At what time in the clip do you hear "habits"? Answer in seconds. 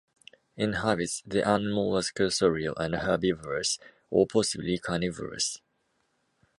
0.73-1.21